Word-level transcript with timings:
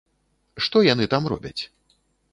Што 0.67 0.83
яны 0.87 1.05
там 1.13 1.23
робяць? 1.35 1.57